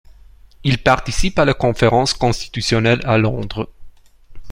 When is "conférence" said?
1.53-2.15